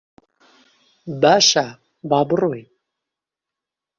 [1.21, 1.67] باشە،
[2.09, 2.67] با بڕۆین.